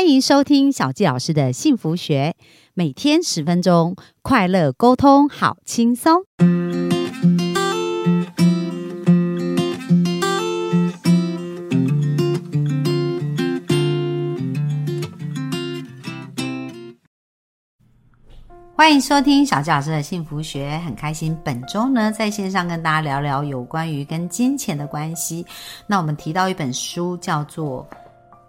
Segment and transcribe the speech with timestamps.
[0.00, 2.34] 欢迎收听小纪老师的幸福学，
[2.72, 6.22] 每天十分钟，快乐沟通，好轻松。
[18.74, 25.44] 欢迎收听小纪老师的幸福学，很开心本周呢在线上跟大家聊聊有关于跟金钱的关系。
[25.86, 27.86] 那我们提到一本书，叫做。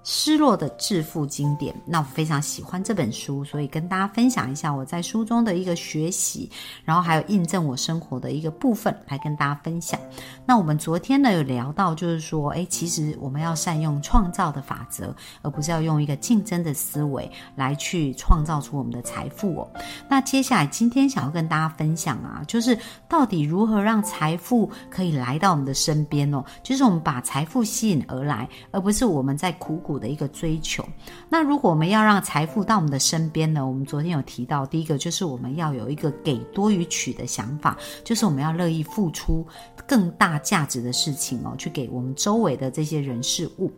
[0.04, 6.50] 失落的致富经典，那我非常喜欢这本书，所以跟大家分享一下我在书中的一个学习，
[6.84, 10.00] 然后还有印证我生活的一个部分来跟大家分享。
[10.44, 19.72] 那我们昨天呢有聊到，就是说，哎，其实我们要善用创造的法则，而不是要用一个竞争的思维来去创造出我们的财富哦。
[20.10, 22.76] 那接下来今天想要跟大家分享啊，就是
[23.08, 29.91] 到底如何让财富可以来到我们的身边哦，就是我们把财富吸引而来，而不是我们在苦苦。
[29.98, 30.84] 的一个追求。
[31.30, 33.66] 那如果我们要让财富到我们的身边呢？
[33.66, 39.46] 我们昨天有提到，第一个就是我们要有一个给多于取的想法，就是我们要乐意付出
[39.88, 43.72] 更大价值的事情哦，去给我们周围的这些人事物。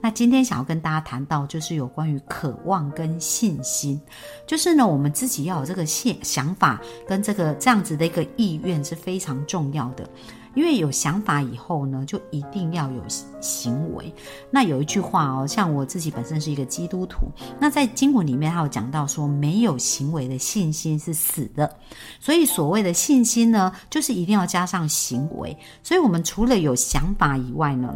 [0.00, 4.00] 那今天想要跟大家谈到，就是有关于渴望跟信心，
[4.46, 10.08] 就是呢，我们自己要有这个现想法跟这个这样子的一个意愿是非常重要的。
[10.56, 13.00] 因为有想法以后呢，就一定要有
[13.40, 14.12] 行为。
[14.50, 21.70] 那有一句话哦，像像我自己本身是一个基督徒，那在经文里面还有讲到说，没有行为的信心是死的。
[22.18, 25.54] 所以所谓的信心呢，就是一定要加上行为。
[25.82, 27.94] 所以我们除了有想法以外呢。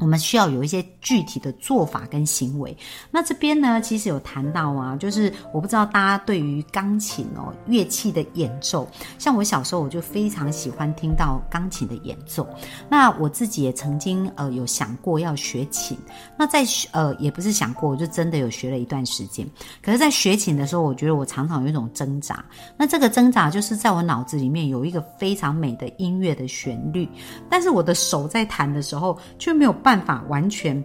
[0.00, 2.76] 我们需要有一些具体的做法跟行为。
[3.10, 12.48] 那这边呢，其实有谈到啊，就是我不知道大家对于钢琴哦乐器的演奏，像我小时候我就非常喜欢听到钢琴的演奏。
[12.88, 15.96] 那我自己也曾经呃有想过要学琴。
[16.38, 19.46] 那在呃也不是想过，我就真的有学了一段时间。
[19.82, 22.42] 可是，在学琴的时候，我觉得我常常有一种挣扎。
[22.78, 27.06] 那这个挣扎就是在我脑子里面有一个非常美的音乐的旋律，
[27.50, 29.89] 但是我的手在弹的时候却没有办。
[29.90, 30.84] 办法完全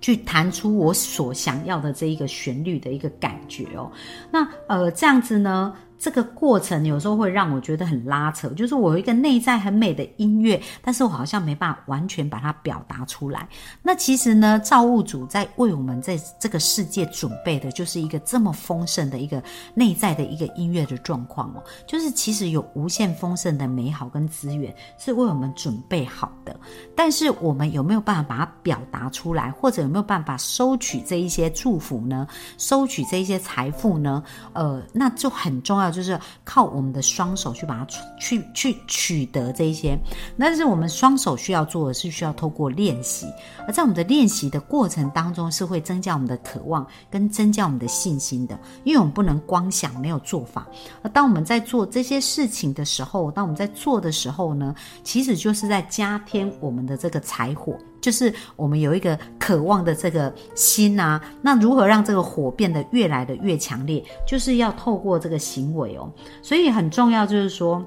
[0.00, 3.88] 去弹出我所想要的这一个旋律的一个感觉哦，
[4.32, 5.72] 那呃这样子呢？
[6.00, 13.46] 这个过程有时候会让我觉得很拉扯，就是我有一个内在很美的音乐，但是我好像没办法完全把它表达出来。
[13.82, 19.42] 那其实呢，造物主在为我们在这个世界准备的就是一个这么丰盛的一个
[19.74, 26.58] 内在的一个音乐的状况哦，就是其实有无限丰盛的美好跟资源是为我们准备好的，
[26.96, 32.26] 但是我们有没有办法把它表达出来，或者有没有办法收取这一些祝福呢？
[32.56, 34.22] 收取这一些财富呢？
[34.54, 35.89] 呃，那就很重要。
[35.90, 37.86] 就是靠我们的双手去把它
[38.18, 39.98] 去去取得这一些，
[40.38, 43.26] 但是我们双手需要做的是需要透过练习，
[43.66, 50.66] 而在我们的练习的过程当中，是会增加我们的渴望跟增加我们的信心的，因为我们不能光想没有做法。
[51.02, 57.76] 而当我们在做这些事情的时候，当我们在做的时候呢，其实就是在加添我们的这个柴火。
[58.00, 64.02] 就是我们有一个渴望的这个心啊，那如何让这个火变得越来的越强烈？
[64.26, 66.10] 就是要透过这个行为哦，
[66.42, 67.84] 所以很重要，就是说，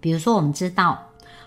[0.00, 0.98] 比如说我们知道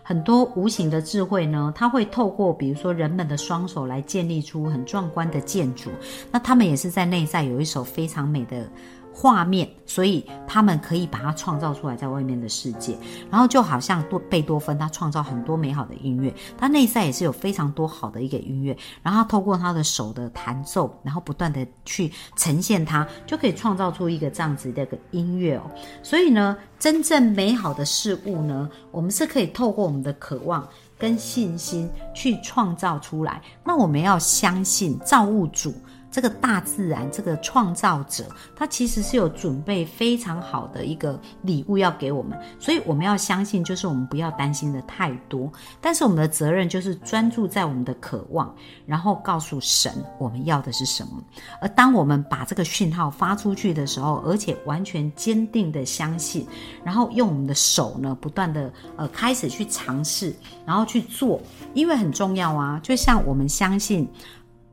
[0.03, 5.89] 很多无形的智慧呢，它会透过比如说人们的双手来建立出很壮观的建筑，
[6.31, 8.69] 那他们也是在内在有一首非常美的。
[9.13, 12.97] 画面，所以他们可以把它创造出来，在外面的世界。
[13.29, 18.75] 然后就好像多贝多芬，他创造很多美好的音乐，他内在也是有非常多好的一个音乐。
[19.03, 25.63] 然后透过他的手的弹奏，然后不断的去呈现它，就可以创造出一个这样子的一个音乐哦。
[26.01, 30.67] 所以呢，真正美好的事物呢，我们是可以透过我们的渴望
[30.97, 33.41] 跟信心去创造出来。
[33.63, 35.73] 那我们要相信造物主。
[36.11, 45.49] 这个大自然，这个创造者，他其实是有准备非常好的一个礼物要给我们，所以我们要相信，就是我们不要担心的太多，
[45.79, 48.53] 但是我们的责任就是专注在我们的渴望，
[48.85, 51.23] 然后告诉神我们要的是什么。
[51.61, 56.45] 而当我们把这个讯号发出去的时候，而且完全坚定的相信，
[56.83, 60.35] 然后用我们的手呢，不断的呃开始去尝试，
[60.65, 61.39] 然后去做，
[61.73, 64.05] 因为很重要啊，就像我们相信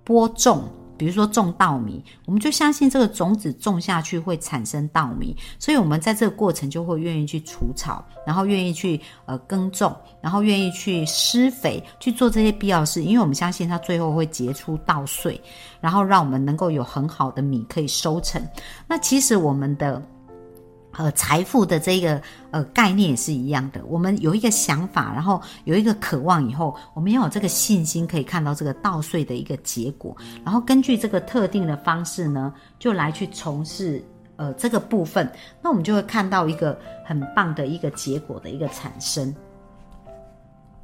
[0.02, 0.68] 播种。
[0.98, 15.40] 比如说种稻米，我们就相信这个种子种下去会产生稻米，所以我们在这个过程就会愿意去除草，然后愿意去呃耕种，然后愿意去施肥，去做这些必要事，因为我们相信它最后会结出稻穗，
[15.80, 18.42] 然后让我们能够有很好的米可以收成。
[18.86, 20.02] 那其实我们的。
[20.98, 23.80] 呃，财富的这个呃概念也是一样的。
[23.86, 34.04] 我们有一个想法，然后有一个渴望，以后我们要有这个信心，可以看到这个稻穗的一个结果，然后根据这个特定的方式呢，就来去从事
[34.34, 35.30] 呃这个部分，
[35.62, 39.32] 那我们就会看到一个很棒的一个结果的一个产生。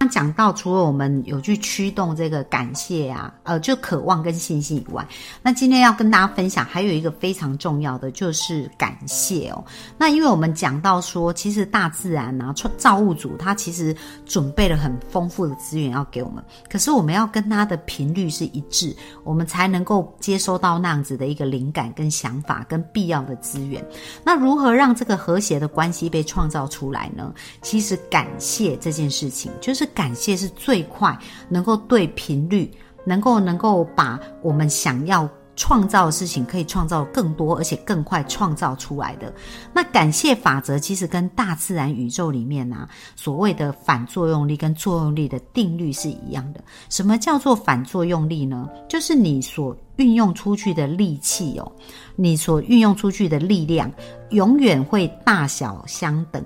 [0.09, 5.07] 讲到除了我们有去驱动这个感谢啊，呃，就渴望跟信心以外，
[5.43, 9.65] 那今天要跟大家分享还有一个非常重要的就是感谢哦。
[9.97, 13.97] 那因为我们讲到说，其实大自然啊，造物主他其实
[14.27, 23.85] 准备了很丰富的资源要给我们，可是我们要跟他的频率是一致，我们才能够接收到那样子的一个灵感跟想法跟必要的资源。
[24.23, 27.33] 那如何让这个和谐的关系被创造出来呢？
[27.63, 29.89] 其实感谢这件事情就是。
[29.95, 31.17] 感谢是最快
[31.49, 32.71] 能够对频率，
[33.07, 39.33] 能够能够把我们想要创造的事情，可以创造更多，而且更快创造出来的。
[39.73, 46.61] 那感谢法则其实跟大自然宇宙里面啊所谓的反作用力跟作用力的定律是一样的。
[46.89, 48.69] 什么叫做反作用力呢？
[48.89, 51.73] 就是你所运用出去的力气哦，
[52.17, 53.89] 你所运用出去的力量，
[54.31, 56.45] 永远会大小相等，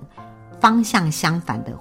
[0.61, 1.73] 方向相反的。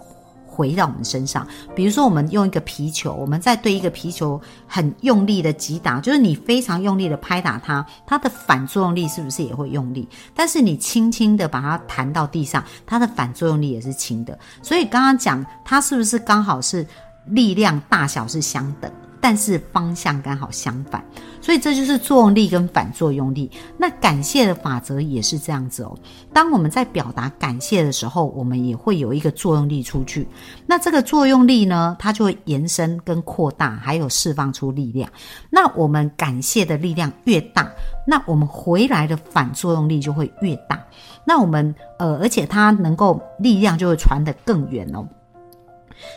[0.57, 10.09] 回到我们身上，比如说，我们用一个皮球，我们在对一个皮球很用力的击打，就是你非常用力的拍打它，它的反作用力是不是也会用力？
[10.33, 14.37] 但是你轻轻的把它弹到地上，它的反作用力也是轻的。
[14.63, 16.83] 所以刚刚讲它是不是刚好是
[17.25, 18.91] 力量大小是相等？
[19.21, 21.03] 但是方向刚好相反，
[21.41, 23.51] 所以这就是作用力跟反作用力。
[23.77, 25.97] 那感谢的法则也是这样子哦。
[26.33, 30.27] 当我们在表达感谢的时候，我们也会有一个作用力出去。
[30.65, 35.09] 那这个作用力呢，它就会延伸跟扩大，还有释放出力量。
[35.49, 37.71] 那我们感谢的力量越大，
[38.05, 40.81] 那我们回来的反作用力就会越大。
[41.25, 45.05] 那我们呃，而且它能够力量就会传得更远哦。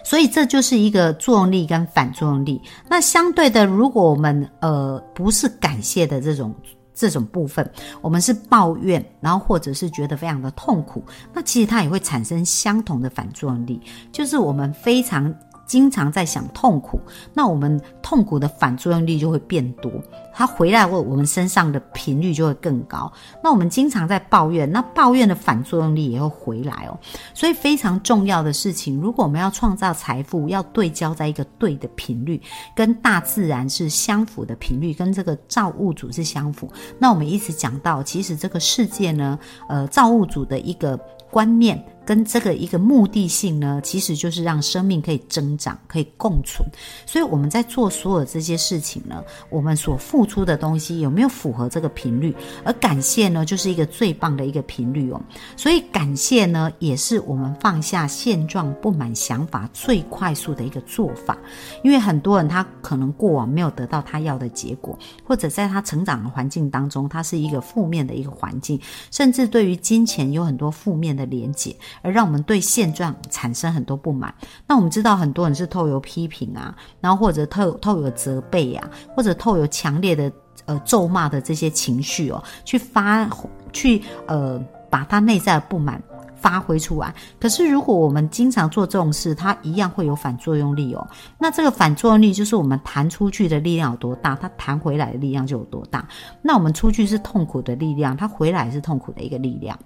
[0.05, 2.61] 所以这就是一个作用力跟反作用力。
[2.89, 6.55] 那相对的，如果我们呃不是感谢的这种
[6.95, 13.81] 这种部分，我们是抱怨，然后或者是觉得非常的痛苦，那其实它也会产生相同的反作用力，
[14.13, 15.35] 就是我们非常。
[15.71, 17.01] 经常在想痛苦，
[17.33, 19.89] 那我们痛苦的反作用力就会变多，
[20.35, 23.13] 它回来后我们身上的频率就会更高。
[23.41, 26.99] 那我们经常在抱怨，那抱怨的反作用力也会回来哦。
[27.33, 32.43] 所以非常重要的事情，如果我们要创造财富，要对焦在一个对的频率，
[32.75, 36.69] 跟大自然是相符的频率，跟这个造物主是相符。
[36.99, 39.39] 那我们一直讲到，其实这个世界呢，
[39.69, 40.99] 呃，造物主的一个
[41.31, 41.81] 观念。
[42.11, 46.69] 跟这个一个目的性呢，其实就是让生命可以增长，可以共存。
[47.07, 52.35] 所以我们在做所有这些事情呢，我们所付出的东西有没有符合这个频率？
[52.65, 55.23] 而感谢呢，就是一个最棒的一个频率哦。
[55.57, 61.39] 所以感谢呢，也是我们放下现状、不满想法最快速的一个做法。
[61.85, 68.81] 因为很多人他可能过往没有得到他要的结果，或者在他成长的环境当中，他是一个负面的一个环境，
[69.13, 71.73] 甚至对于金钱有很多负面的连结。
[72.03, 74.35] 而让我们对现状产生很多不满。
[74.67, 80.31] 那我们知道很多人是透有批评啊，然后或者透透有责备啊，或者透有强烈的
[80.67, 83.29] 呃咒骂的这些情绪哦，去发
[83.73, 84.59] 去呃
[84.89, 86.03] 把他内在的不满
[86.37, 87.15] 发挥出来。
[87.39, 91.07] 可是如果我们经常做这种事，它一样会有反作用力哦。
[91.39, 96.09] 那这个反作用力就是我们弹出去的力量有多大，它弹回来的力量就有多大。
[96.41, 99.79] 那我们出去是痛苦的力量，它回来是痛苦的一个力量。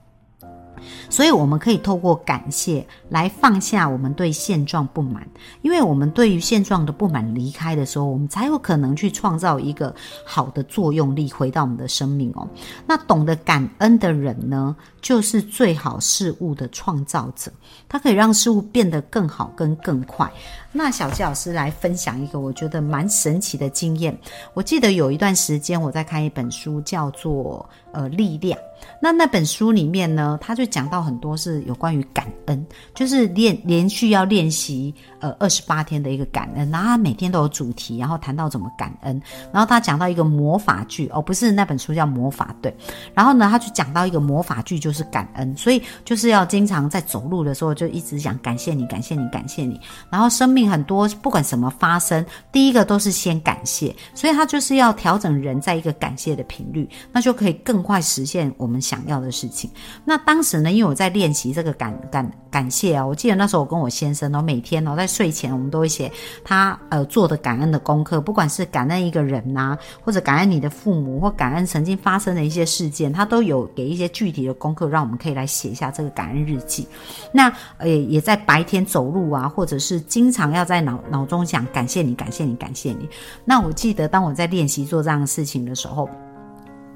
[1.09, 5.27] 所以，我们可以透过感谢来放下我们对现状不满，
[5.63, 12.49] 因为我们对于现状的不满离开的时候，我们才有可能去创造一个好的作用力回到我们的生命哦。
[12.87, 17.53] 那懂得感恩的人呢，就是最好事物的创造者，
[17.87, 20.33] 他可以让事物变得更好跟更快。
[20.73, 24.19] 那小纪老师来分享一个我觉得蛮神奇的经验。
[24.55, 28.59] 我记得有一段时间我在看一本书，叫做《呃力量》。
[29.01, 39.21] 那那本书里面呢，他就讲到很多是有关于感恩，就是练连续要练习呃二十八天的一个感恩，然后他每天都有主题，然后谈到怎么感恩。
[39.53, 42.75] 然后他讲到一个魔法剧哦，不是那本书叫魔法对。
[43.15, 49.81] 然后呢，他就讲到一个魔法剧就是感恩，所以就是要经常在走路的时候就一直想感谢你，感谢你，感谢你。
[50.11, 50.65] 然后生命。
[50.65, 59.71] 很多不管什么发生，第一个都是先感谢，所以他就是要调整人在一个感谢的频率，那就可以更快实现我们想要的事情。
[60.05, 66.11] 那当时呢，因为我在练习这个感感感谢啊，我记得那时候我跟我先生哦，每天哦在睡前我们都会写
[66.43, 76.87] 他呃做的感恩的功课，不管是感恩一个人呐，或者感恩你的父母，或感恩曾经发生的一些事件，他都有给一些具体的功课，让我们可以来写一下这个感恩日记。
[77.33, 83.09] 那呃也在白天走路啊，或者是经常要在脑脑中想感谢你，感谢你，感谢你。
[83.45, 86.09] 那我记得当我在练习做这样的事情的时候。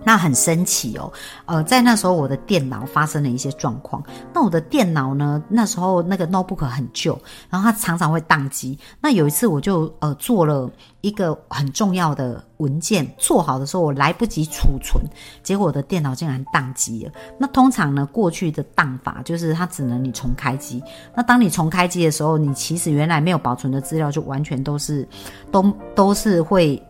[0.09, 1.13] 那很神奇哦，
[1.45, 4.03] 呃，在那时候我的电脑发生了一些状况。
[4.33, 8.79] 那我的电脑呢，那时候那个 notebook 很旧，然后它常常会宕机。
[9.03, 10.71] 那有一次我就呃做了
[11.03, 15.05] 一个很重要的文件，做好的时候我来不及储存，
[15.43, 17.13] 结果我的电脑竟然宕机了。
[17.39, 20.83] 那通常呢，过去的宕法就是它只能你重开机。
[21.15, 25.07] 那当你重开机的时候，你其实原来没有保存的资料就完全都是
[25.53, 26.83] 都都是会。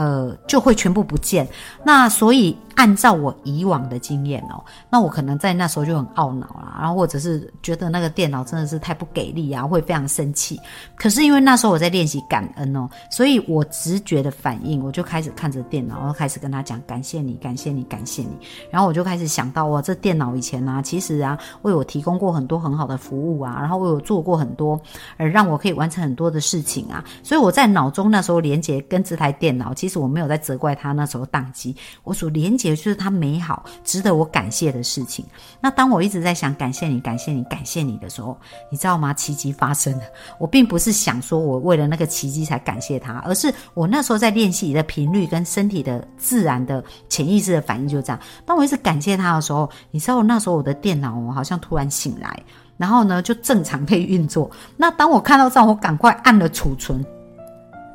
[0.00, 1.46] 呃，就会全部不见。
[1.84, 10.58] 那所以按照我以往的经验哦，那我可能在那时候就很懊恼啦，然后或者是觉得那个电脑真的是太不给力啊，会非常生气。
[10.96, 18.30] 可是因为那时候我在练习感恩哦，所以我直觉的反应，我就开始看着电脑，然后开始跟他讲感谢你，感谢你，感谢你。
[18.70, 24.80] 然后我就开始想到哇，这电脑以前啊，其实啊为我提供过很多很好的服务啊，然后为我做过很多，
[25.18, 27.04] 呃，让我可以完成很多的事情啊。
[27.22, 30.00] 所以我在脑中那时候连接跟这台电脑，其实。
[30.00, 35.24] 我没有在责怪他那时候宕机，我所连接也就是它美好、值得我感谢的事情。
[35.60, 38.36] 那当我一直在想感谢你、感谢你、感谢你的时候，
[38.70, 39.12] 你知道吗？
[39.12, 40.02] 奇迹发生了。
[40.38, 48.20] 我并不是想说我为了那个奇迹才感谢他，而是我那时候在练习的频率跟身体的自然的潜意识的反应就这样。
[48.46, 52.42] 当我一直感谢他的时候，你知道那时候我的电脑哦好像突然醒来，
[52.76, 54.50] 然后呢就正常可以运作。
[54.76, 57.04] 那当我看到这样，我赶快按了储存。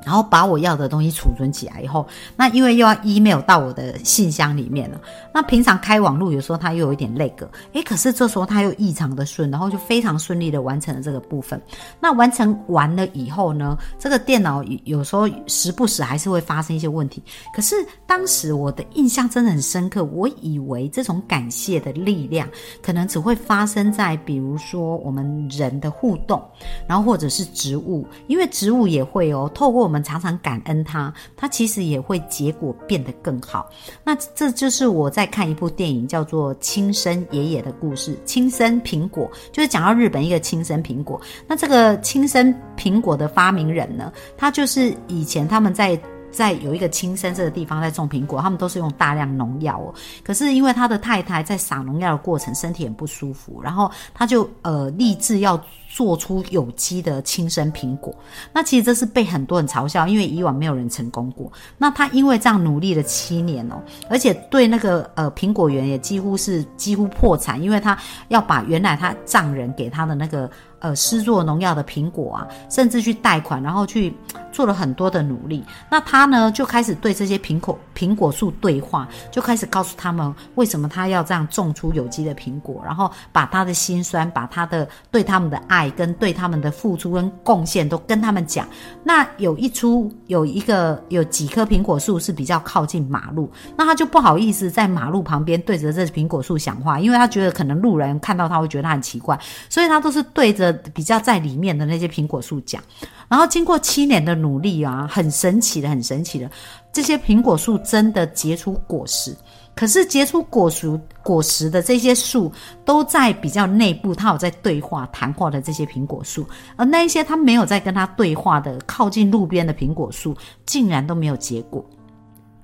[0.06, 2.06] 然后把我要的东西储存起来以后，
[2.38, 5.02] 那因为又要 email 到我的信箱里面了。
[5.34, 11.60] 那平常开网络有时候它又有一点累个，诶，可是这时候它又异常的顺，然后就非常顺利的完成了这个部分。
[12.00, 17.24] 那完成完了以后呢，这个电脑有时候时不时还是会发生一些问题。
[17.54, 22.48] 可是当时我的印象真的很深刻，我以为这种感谢的力量
[22.84, 26.40] 可能只会发生在比如说我们人的互动，
[26.88, 29.95] 然后或者是植物，因为植物也会哦，透过我们。
[29.96, 33.70] 我们常常感恩他，他其实也会结果变得更好。
[34.04, 38.12] 那这就是我在看一部电影，叫做《亲生爷爷的故事》。
[38.26, 41.22] 亲生苹果就是讲到日本一个亲生苹果。
[41.48, 45.98] 那这个亲生苹果的发明人呢，他就是以前他们在。
[46.36, 49.94] 在有一个青森这个地方在种苹果，他们都是用大量农药哦。
[50.24, 58.14] 可是因为他的太太在撒农药的过程身体很不舒服，然后他就呃立志要做出有机的亲生苹果。
[58.52, 61.52] 那其实这是被很多人嘲笑，因为以往没有人成功过。
[61.78, 70.52] 那他因为这样努力了七年哦，而且对那个呃苹果园也几乎是几乎破产，因为他要把原来他丈人给他的那个。
[70.86, 74.14] 呃，施作农药的苹果啊，甚至去贷款，然后去
[74.52, 75.64] 做了很多的努力。
[75.90, 88.68] 那他呢，就开始对这些苹果苹果树对话，就开始告诉他们为什么他要这样种出有机的苹果，然后把他的辛酸，把他的对他们的爱跟对他们的付出跟贡献都跟他们讲。
[89.04, 99.36] 那有一出有一个有几棵苹果树是比较靠近马路，那他就不好意思在马路旁边对着这苹果树讲话，因为他觉得可能路人看到他会觉得他很奇怪，
[99.68, 100.75] 所以他都是对着。
[100.94, 102.82] 比较在里面的那些苹果树讲，
[103.28, 106.50] 然后经过七年的努力啊，很神奇的，很神奇的，
[106.92, 109.36] 这些苹果树真的结出果实。
[109.76, 112.50] 可是结出果实果实的这些树，
[112.86, 120.34] 都在比较内部，它有在对话谈话的这些苹果树，而那一些它没有在跟它对话的靠近路边的苹果树，
[120.66, 121.86] 竟然都没有结果。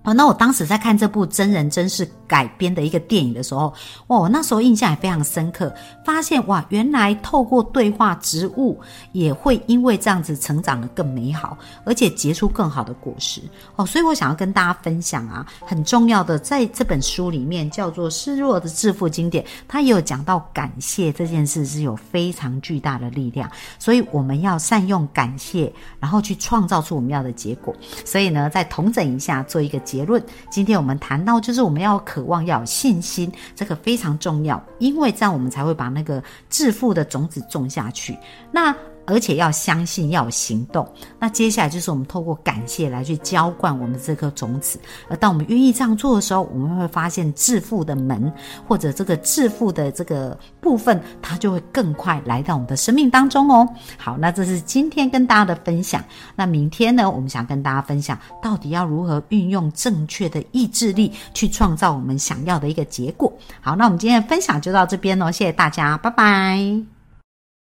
[0.03, 3.71] 哦，那我当时在看这部真人真事改编的一个电影的时候，
[4.07, 5.71] 哇，我那时候印象也非常深刻，
[6.03, 8.79] 发现哇，原来透过对话，植物
[9.11, 11.55] 也会因为这样子成长的更美好，
[11.85, 13.41] 而且结出更好的果实。
[13.75, 27.75] 哦，所以我想要跟大家分享啊，很重要的，在这本书里面叫做《失落的致富经典》，它也有讲到感谢这件事是有非常巨大的力量，所以我们要善用感谢，然后去创造出我们要的结果。
[28.03, 29.79] 所以呢，再统整一下，做一个。
[29.91, 38.17] 结论，今天我们谈到就是我们要渴望要有信心，这个非常重要，因为这样我们才会把那个致富的种子种下去。
[38.51, 38.73] 那
[39.05, 40.87] 而且要相信，要有行动。
[41.19, 44.79] 那接下来就是我们透过感谢来去浇灌我们这颗种子。
[45.09, 48.31] 而当我们愿意这样做的时候，我们会发现致富的门，
[48.67, 53.67] 或者这个致富的这个部分，它就会更快来到我们的生命当中哦。
[53.97, 56.03] 好，那这是今天跟大家的分享。
[56.35, 63.31] 那明天呢，我们想跟大家分享，到底要如何运用正确的意志力去创造我们想要的一个结果。
[63.59, 67.00] 好，那我们今天的分享就到这边喽，谢谢大家，拜拜。